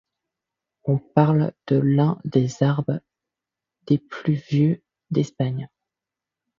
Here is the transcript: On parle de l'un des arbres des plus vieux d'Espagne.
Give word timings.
On 0.85 0.97
parle 0.97 1.53
de 1.67 1.75
l'un 1.77 2.19
des 2.25 2.63
arbres 2.63 3.01
des 3.85 3.99
plus 3.99 4.33
vieux 4.33 4.81
d'Espagne. 5.11 5.69